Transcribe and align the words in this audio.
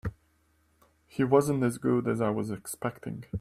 He 1.05 1.23
wasn't 1.23 1.61
as 1.63 1.77
good 1.77 2.07
as 2.07 2.21
I 2.21 2.31
was 2.31 2.49
expecting. 2.49 3.25